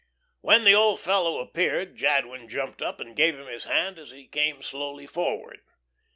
When 0.39 0.63
the 0.63 0.73
old 0.73 0.99
fellow 0.99 1.37
appeared 1.41 1.95
Jadwin 1.95 2.49
jumped 2.49 2.81
up 2.81 2.99
and 2.99 3.15
gave 3.15 3.37
him 3.39 3.45
his 3.45 3.65
hand 3.65 3.99
as 3.99 4.09
he 4.09 4.25
came 4.25 4.63
slowly 4.63 5.05
forward. 5.05 5.61